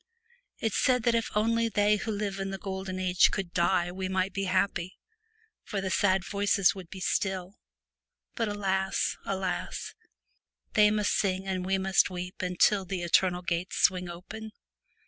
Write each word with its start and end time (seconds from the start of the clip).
It 0.57 0.73
said 0.73 1.03
that 1.03 1.13
if 1.13 1.25
J 1.27 1.33
74 1.33 1.43
only 1.43 1.69
they 1.69 1.97
who 1.97 2.09
live 2.09 2.39
in 2.39 2.49
the 2.49 2.57
Golden 2.57 2.97
Age 2.99 3.25
The 3.25 3.29
could 3.29 3.53
die 3.53 3.91
we 3.91 4.09
might 4.09 4.33
be 4.33 4.45
happy, 4.45 4.97
for 5.61 5.79
the 5.79 5.91
sad 5.91 6.25
voices 6.25 6.73
would 6.73 6.89
be 6.89 6.99
still; 6.99 7.59
but 8.33 8.47
alas! 8.47 9.15
alas! 9.27 9.93
they 10.73 10.89
must 10.89 11.11
sing 11.13 11.45
and 11.45 11.63
we 11.67 11.77
must 11.77 12.09
weep 12.09 12.41
until 12.41 12.83
the 12.83 13.03
Eternal 13.03 13.43
gates 13.43 13.77
swing 13.77 14.09
open. 14.09 14.53